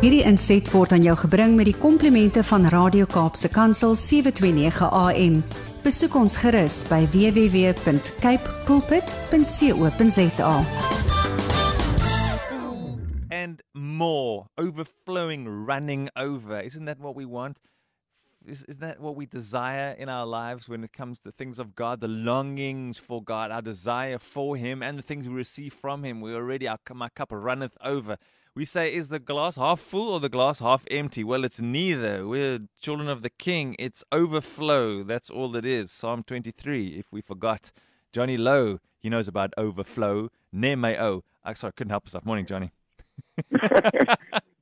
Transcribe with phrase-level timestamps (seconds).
[0.00, 5.34] Hierdie inset word aan jou gebring met die komplimente van Radio Kaapse Kansel 729 AM.
[5.84, 10.54] Besoek ons gerus by www.cape pulpit.co.za.
[13.30, 14.46] and more.
[14.56, 16.60] Overflowing running over.
[16.64, 17.58] Isn't that what we want?
[18.46, 21.74] Is, is that what we desire in our lives when it comes to things of
[21.74, 22.00] god?
[22.00, 26.22] The longings for god our desire for him and the things we receive from him.
[26.22, 28.16] We already our, my cup runneth over
[28.54, 32.26] we say is the glass half full or the glass half empty well it's neither
[32.26, 37.20] we're children of the king it's overflow that's all it is psalm 23 if we
[37.20, 37.72] forgot
[38.12, 42.70] johnny lowe he knows about overflow nemeo i sorry couldn't help myself morning johnny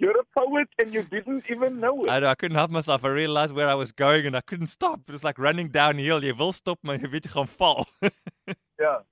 [0.00, 2.08] You're a poet and you didn't even know it.
[2.08, 3.04] I know, I couldn't help myself.
[3.04, 5.00] I realized where I was going and I couldn't stop.
[5.06, 6.24] It was like running downhill.
[6.24, 7.86] Jy wil stop, maar jy weet jy gaan val.
[8.80, 9.02] Ja.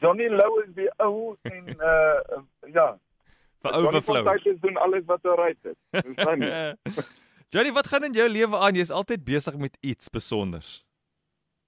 [0.00, 2.40] Johnny Lowe is die ou en uh
[3.72, 4.00] Vir Johnny.
[4.02, 5.76] Fontaine doen alles wat reg is.
[5.90, 6.76] Verstaan jy?
[7.50, 8.74] Johnny, wat gaan in jou lewe aan?
[8.74, 10.84] Jy's altyd besig met iets spesonders.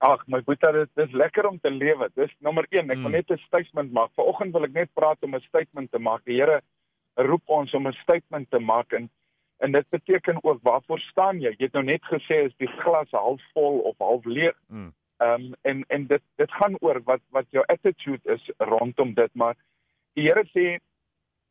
[0.02, 2.08] Ag, my boetie, dit is lekker om te lewe.
[2.14, 2.90] Dis nommer 1.
[2.90, 3.02] Ek Mm.
[3.02, 4.10] wil net 'n statement maak.
[4.16, 6.24] Vanoggend wil ek net praat om 'n statement te maak.
[6.24, 6.60] Die Here
[7.16, 9.10] roep ons om 'n statement te maak en
[9.60, 11.50] en dit beteken ook waarvoor staan jy?
[11.58, 14.56] Jy het nou net gesê is die glas halfvol of half leeg.
[14.68, 14.92] Mm.
[15.20, 19.30] Ehm um, en en dit dit gaan oor wat wat jou attitude is rondom dit,
[19.34, 19.54] maar
[20.14, 20.80] die Here sê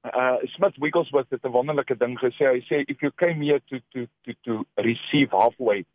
[0.03, 2.45] uh Smith Wigglesworth het 'n wonderlike ding gesê.
[2.45, 5.85] Hy sê if you came here to to to to receive halfway,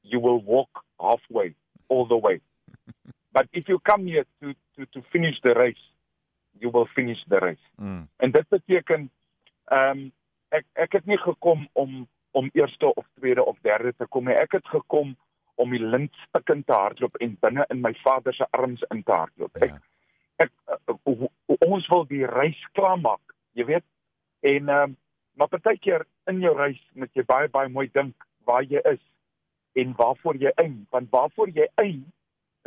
[0.00, 1.54] you will walk halfway
[1.86, 2.40] all the way.
[3.32, 5.84] But if you come here to to to finish the race,
[6.60, 7.66] you will finish the race.
[7.76, 8.08] Mm.
[8.16, 9.10] En dit beteken
[9.64, 10.12] ehm um,
[10.48, 14.34] ek ek het nie gekom om om eerste of tweede of derde te kom nie.
[14.34, 15.16] Ek het gekom
[15.54, 19.12] om die lint stikkend te hardloop en binne in my Vader se arms in te
[19.12, 19.56] hardloop.
[19.56, 19.80] Ek Ja.
[20.36, 20.52] ek
[20.88, 23.84] uh, uh, ons wil die reis klaarmaak, jy weet.
[24.40, 24.96] En ehm um,
[25.34, 29.00] maar partykeer in jou reis moet jy baie baie mooi dink waar jy is
[29.78, 32.06] en waarvoor jy eind, want waarvoor jy eind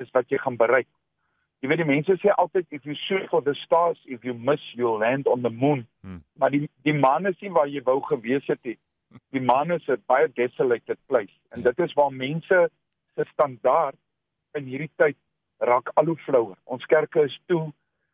[0.02, 0.88] is wat jy gaan bereik.
[1.62, 4.64] Jy weet die mense sê altyd if you shoot for the stars, if you miss
[4.74, 5.86] you'll land on the moon.
[6.02, 6.24] Hmm.
[6.40, 8.78] Maar die die maan is nie waar jy wou gewees het nie.
[9.32, 11.72] Die maan is 'n baie desolated place en Ja.
[11.72, 12.70] dit is waar mense
[13.16, 13.96] se standaard
[14.54, 15.18] in hierdie tyd
[15.60, 16.58] raak al hoe flouer.
[16.64, 17.72] Ons kerke is toe.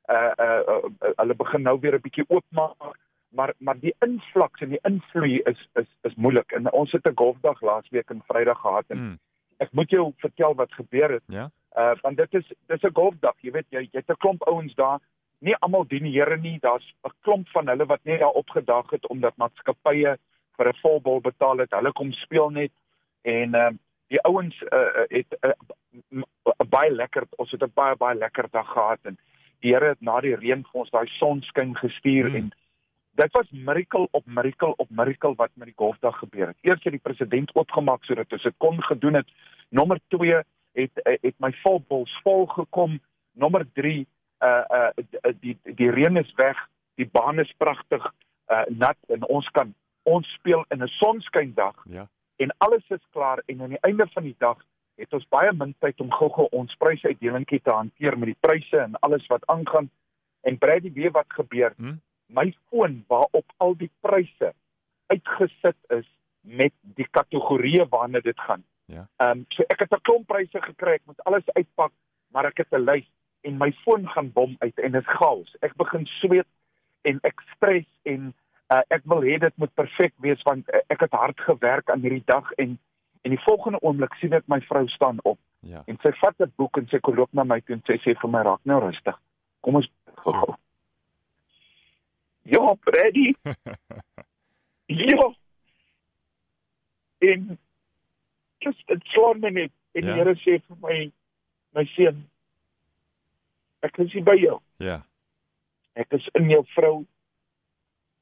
[0.09, 2.97] Uh uh, uh, hulle begin nou weer 'n bietjie oopmaak,
[3.30, 6.52] maar maar die invloed en die invloei is is is moeilik.
[6.52, 9.19] En ons het 'n golfdag laasweek en Vrydag gehad en Mm.
[9.58, 11.24] ek moet jou vertel wat gebeur het.
[11.28, 11.50] Ja.
[11.78, 14.75] Uh want dit is dis 'n golfdag, jy weet jy jy het 'n klomp ouens
[14.75, 15.00] daar.
[15.40, 16.59] Nie almal dien die Here nie.
[16.59, 20.18] Daar's 'n klomp van hulle wat net daar opgedag het omdat maatskappye
[20.58, 21.72] vir 'n volbal betaal het.
[21.72, 22.72] Hulle kom speel net
[23.22, 23.69] en uh,
[24.08, 25.53] die ouens uh, het 'n
[26.18, 29.18] uh, baie lekker ons het 'n baie baie lekker dag gehad en
[29.62, 32.36] die Here het na die reën vir ons daai sonskyn gestuur Mm.
[32.36, 32.52] en
[33.16, 36.58] dit was miracle op miracle op miracle wat met die golfdag gebeur het.
[36.62, 39.28] Eers het die president oopgemaak sodat ons dit kon gedoen het.
[39.69, 40.44] Nommer 2
[40.74, 43.00] het het my volbols vol gekom.
[43.34, 44.08] Nommer 3
[44.40, 46.58] uh uh die die, die reën is weg.
[46.96, 48.14] Die baan is pragtig
[48.52, 52.08] uh nat en ons kan ons speel in 'n sonskyndag Ja.
[52.38, 54.58] en alles is klaar en aan die einde van die dag
[55.00, 58.98] het ons baie min tyd om gou-gou ons prysuitdelingkie te hanteer met die pryse en
[59.08, 59.90] alles wat aangaan.
[60.48, 61.74] En Brady weet wat gebeur.
[61.78, 62.00] Hmm?
[62.28, 64.54] My foon waarop al die pryse
[65.10, 66.08] uitgesit is
[66.42, 68.64] met die kategorieë waarna dit gaan.
[68.86, 69.08] Ja.
[69.18, 71.92] Ehm um, so ek het 'n klomp pryse gekry, ek moet alles uitpak,
[72.31, 73.08] maar ek het 'n lys
[73.42, 75.56] en my foon gaan bom uit en dit is chaos.
[75.62, 76.48] Ek begin sweet
[77.02, 78.34] en ek stres en
[78.72, 82.02] uh, ek wil hê dit moet perfek wees want uh, ek het hard gewerk aan
[82.02, 82.80] hierdie dag en
[83.30, 85.84] en die volgende oomblik sien ek my vrou staan op Ja.
[85.88, 88.16] en sy vat 'n boek en sy kom loop na my toe en sy sê
[88.22, 89.16] vir my raak nou rustig.
[89.62, 89.90] Kom ons
[90.24, 90.56] gou.
[92.50, 93.34] Ja, Freddy.
[94.88, 95.34] ja.
[97.20, 97.60] En
[98.60, 100.14] just dit slaan my net en Ja.
[100.14, 101.12] die Here sê vir my
[101.76, 102.24] my seun
[103.84, 104.60] ek is hier by jou.
[104.80, 105.02] Ja.
[105.96, 107.06] Ek is in jou vrou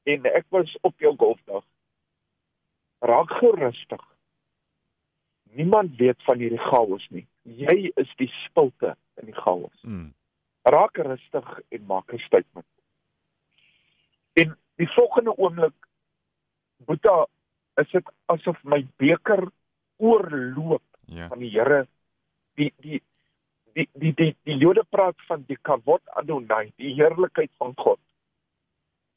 [0.04, 1.64] en ek was op jou golfdag.
[3.00, 4.04] Raak gerustig.
[5.56, 7.26] Niemand weet van hierdie chaos nie.
[7.42, 9.74] Jy is die stilte in die chaos.
[9.82, 10.12] Mm.
[10.62, 12.66] Raak rustig en maak 'n statement.
[14.34, 15.74] En die volgende oomblik
[16.86, 17.26] Boeta,
[17.76, 19.48] is dit asof my beker
[19.96, 21.28] oorloop Ja.
[21.28, 21.86] van die Here.
[22.54, 23.02] Die die
[23.74, 27.98] die die die, die Jode praat van die kavod Adonai, die heerlikheid van God.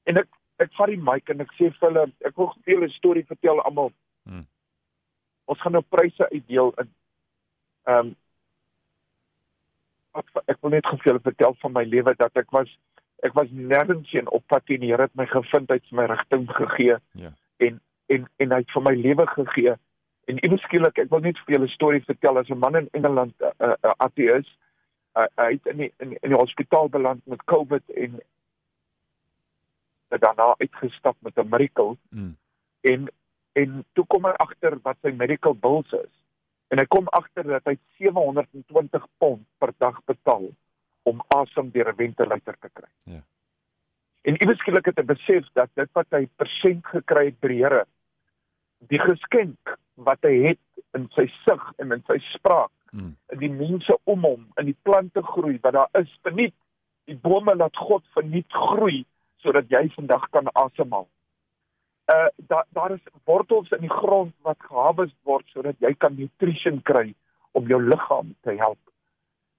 [0.03, 0.27] En ek
[0.57, 3.25] ek vat die mic en ek sê vir hulle, ek wil vir julle 'n storie
[3.25, 3.91] vertel almal.
[5.51, 6.89] Ons gaan nou pryse uitdeel in
[7.89, 8.15] ehm um,
[10.21, 12.71] ek, ek wil net vir julle vertel van my lewe dat ek was
[13.25, 16.49] ek was nêrens heen op pad en die Here het my gevind, het my rigting
[16.57, 16.97] gegee.
[17.13, 17.31] Ja.
[17.61, 19.75] en en en hy het vir my lewe gegee.
[20.29, 22.89] En iewers skielik, ek wil net vir julle 'n storie vertel as 'n man in
[22.97, 24.49] Engeland 'n uh, uh, ateïs.
[25.15, 28.19] Uh, hy het in die, in, in die hospitaal beland met COVID en
[30.07, 31.97] daarna uitgestap met 'n miracle.
[32.09, 32.37] Mm.
[32.81, 33.09] En
[33.53, 36.11] en toe kom hy agter wat sy medical bills is.
[36.71, 40.47] En hy kom agter dat hy 720 pond per dag betaal
[41.09, 42.89] om asem deur 'n ventilator te kry.
[43.03, 43.21] Ja.
[44.21, 47.63] En iewers skielik het hy besef dat dit wat hy persent gekry het by die
[47.63, 47.85] Here,
[48.89, 50.61] die geskenk wat hy het
[50.93, 53.15] in sy sig en in sy spraak, hmm.
[53.33, 56.53] in die mense om hom, in die plante groei wat daar is, verniet
[57.09, 59.03] die bome laat God verniet groei
[59.41, 61.07] sodat jy vandag kan asemhaal.
[62.09, 66.81] Uh daar daar is wortels in die grond wat geharvest word sodat jy kan nutrition
[66.81, 67.13] kry
[67.51, 68.79] om jou liggaam te help.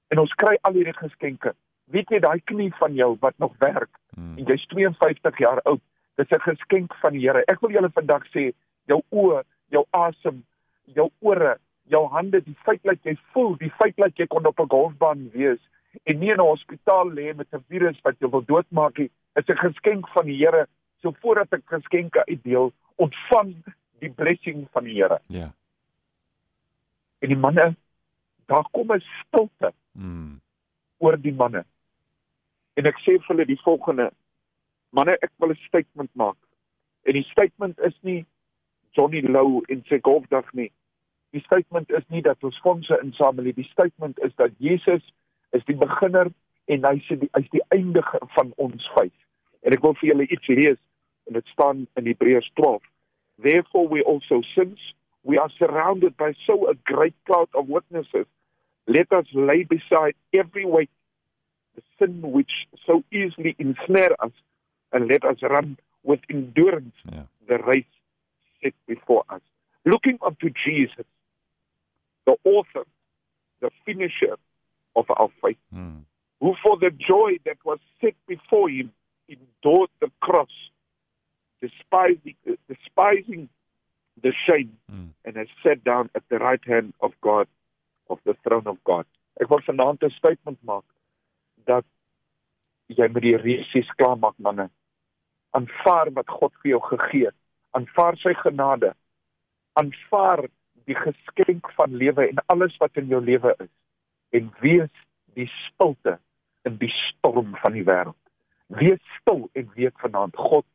[0.08, 1.54] En ons kry al hierdie geskenke.
[1.92, 4.36] Weet jy daai knie van jou wat nog werk hmm.
[4.38, 5.80] en jy's 52 jaar oud,
[6.16, 7.44] dis 'n geskenk van die Here.
[7.48, 8.52] Ek wil julle vandag sê,
[8.86, 10.44] jou oë, jou asem,
[10.84, 11.56] jou ore,
[11.88, 15.30] jou hande, die feit dat jy voel, die feit dat jy kon op 'n golfbaan
[15.32, 15.60] wees
[16.04, 19.48] en nie in 'n hospitaal lê met 'n virus wat jou wil doodmaak nie, is
[19.48, 20.66] 'n geskenk van die Here.
[21.02, 22.72] So voordat ek geskenke uitdeel,
[23.02, 23.54] ontvang
[24.02, 25.18] die blessing van die Here.
[25.26, 25.52] Ja.
[27.22, 27.74] En die manne,
[28.46, 29.72] daar kom 'n stilte.
[29.92, 30.40] Mm.
[31.02, 31.64] oor die manne.
[32.78, 34.10] En ek sê vir hulle die volgende:
[34.96, 36.38] Manne, ek wil 'n statement maak.
[37.02, 38.24] En die statement is nie
[38.92, 40.70] Johnny Lou en sy golfdag nie.
[41.32, 43.56] Die statement is nie dat ons fondse insamel nie.
[43.56, 45.02] Die statement is dat Jesus
[45.50, 46.30] is die beginner
[46.66, 49.18] en hy sê hy's die eindige van ons faith.
[49.62, 50.80] En ek wil vir julle iets lees
[51.24, 52.82] en dit staan in Hebrews 12.
[53.42, 58.26] Therefore we also since we are surrounded by so a great cloud of witnesses
[58.86, 60.90] let us lay beside every weight
[61.74, 64.32] the sin which so easily ensnare us
[64.92, 67.22] and let us run with endurance yeah.
[67.48, 67.94] the race
[68.62, 69.42] set before us
[69.84, 71.06] looking unto Jesus
[72.26, 72.84] the author
[73.60, 74.36] the finisher
[74.96, 76.00] of our faith mm.
[76.40, 78.92] who for the joy that was set before him
[79.28, 80.50] endured the cross,
[81.62, 82.36] despising,
[82.68, 83.48] despising
[84.20, 85.10] the shame, mm.
[85.24, 87.46] and has sat down at the right hand of God,
[88.10, 89.06] of the throne of God.
[89.40, 90.84] Ek wil vanaand 'n statement maak
[91.64, 91.86] dat
[92.86, 94.68] jy met die resies klaar maak manne.
[95.56, 97.38] Aanvaar wat God vir jou gegee het.
[97.72, 98.92] Aanvaar sy genade.
[99.80, 100.44] Aanvaar
[100.84, 103.72] die geskenk van lewe en alles wat in jou lewe is
[104.32, 104.92] en wees
[105.36, 106.18] die stilte
[106.68, 108.18] in die storm van die wêreld.
[108.72, 110.66] Wees stil en weet vanaand God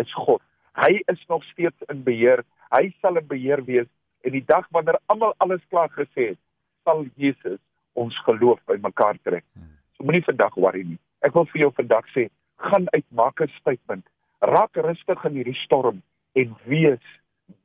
[0.00, 0.42] is God.
[0.76, 2.44] Hy is nog steeds in beheer.
[2.70, 3.88] Hy sal in beheer wees
[4.26, 6.40] en die dag wanneer almal alles klaar gesê het,
[6.84, 7.60] sal Jesus
[7.96, 9.44] ons geloof bymekaar trek.
[9.96, 10.98] So moenie vandag worry nie.
[11.24, 12.26] Ek wil vir jou vandag sê,
[12.60, 14.04] gaan uit maak 'n statement.
[14.40, 16.02] Raak rustig in hierdie storm
[16.34, 17.04] en wees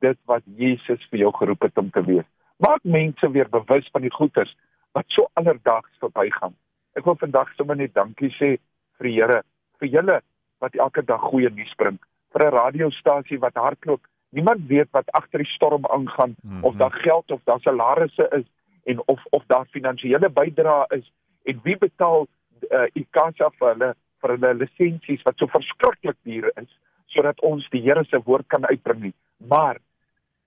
[0.00, 2.28] dit wat Jesus vir jou geroep het om te wees.
[2.56, 4.56] Maak mense weer bewus van die goeders
[4.92, 6.54] wat so alledaags verbygaan.
[6.96, 8.58] Ek wil vandag sommer net dankie sê
[8.98, 9.42] vir die Here,
[9.80, 10.20] vir julle
[10.60, 11.98] wat elke dag goeie nuus bring,
[12.32, 14.00] vir 'n radiostasie wat hardloop.
[14.30, 16.64] Niemand weet wat agter die storm aangaan mm -hmm.
[16.64, 18.46] of daar geld of daar salarisse is
[18.84, 21.12] en of of daar finansiële bydrae is
[21.44, 22.26] en wie betaal
[22.70, 26.70] uh, ICASA vir hulle vir hulle lisensies wat so verskriklik duur is
[27.06, 29.14] sodat ons die Here se woord kan uitbring nie.
[29.36, 29.78] Maar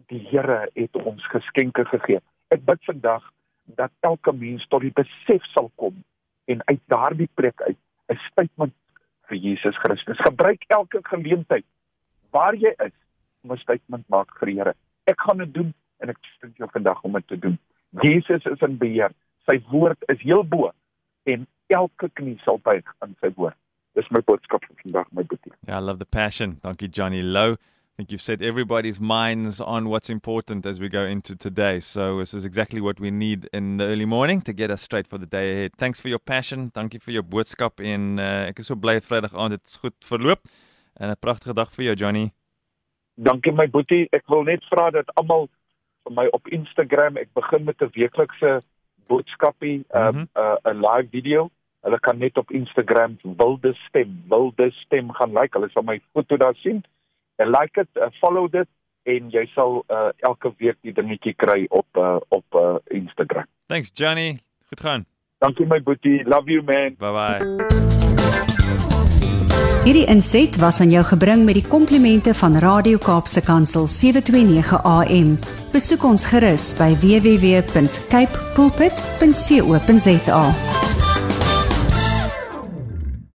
[0.10, 2.22] die Here het ons geskenke gegee.
[2.50, 3.24] Ek bid vandag
[3.66, 6.04] dat elke mens tot die besef sal kom
[6.46, 7.78] en uit daardie plek uit
[8.10, 8.74] 'n statement
[9.30, 10.18] vir Jesus Christus.
[10.26, 11.66] Gebruik elke geleentheid
[12.36, 12.94] waar jy is
[13.44, 14.74] om 'n statement maak vir die Here.
[15.08, 17.60] Ek gaan dit doen en ek sê jou vandag om dit te doen.
[18.02, 19.12] Jesus is in beheer.
[19.46, 20.72] Sy woord is heel bo
[21.24, 23.56] en elke knie sal buig aan sy woord.
[23.96, 25.54] Dis my boodskap vir vandag, my boetie.
[25.68, 26.60] Yeah, I love the passion.
[26.62, 27.56] Dankie Johnny Low.
[27.96, 31.80] I think you've set everybody's minds on what's important as we go into today.
[31.80, 35.08] So this is exactly what we need in the early morning to get us straight
[35.08, 35.78] for the day ahead.
[35.78, 36.74] Thanks for your passion.
[36.76, 40.44] Dankie vir jou boodskap en uh, ek is so bly Vrydag aand dit goed verloop.
[41.00, 42.34] En 'n pragtige dag vir jou Johnny.
[43.16, 44.10] Dankie my boetie.
[44.12, 45.48] Ek wil net vra dat almal
[46.04, 48.60] vir my op Instagram, ek begin met 'n weeklikse
[49.08, 50.28] boodskapie, 'n mm -hmm.
[50.36, 51.48] uh, 'n live video.
[51.88, 55.56] Hulle kan net op Instagram wilde stem, wilde stem gaan like.
[55.58, 56.84] Hulle sal my foto daar sien en
[57.44, 58.68] like dit, uh, follow dit
[59.04, 63.46] en jy sal uh, elke week die dingetjie kry op uh, op uh, Instagram.
[63.68, 64.40] Thanks Johnny.
[64.70, 65.06] Goed gaan.
[65.44, 66.24] Dankie my boetie.
[66.26, 66.96] Love you man.
[66.98, 67.84] Bye bye.
[69.86, 75.38] Hierdie inset was aan jou gebring met die komplimente van Radio Kaapse Kansel 729 AM.
[75.76, 80.44] Besoek ons gerus by www.cape pulpit.co.za.